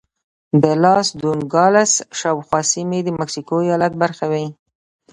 [0.61, 4.45] د لاس دو نوګالس شاوخوا سیمې د مکسیکو ایالت برخه وې.